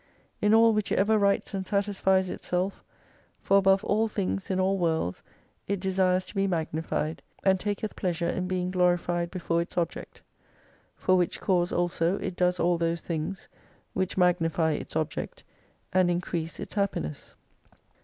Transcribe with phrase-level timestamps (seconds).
[0.41, 2.83] In all which it ever rights and satisfies itself;
[3.39, 5.21] for above all things in all worlds
[5.67, 10.23] it desires to be magnified, and taketh pleasure in being glorified before its object.
[10.95, 13.47] For which cause also it does all those things,
[13.93, 15.43] which magnify its object
[15.93, 17.35] and increase its happiness.